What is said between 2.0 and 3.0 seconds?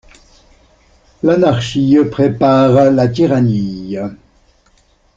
prépare